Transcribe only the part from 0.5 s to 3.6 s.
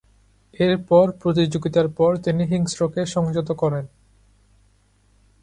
এরপর প্রতিযোগিতার পর তিনি হিংস্রকে সংযত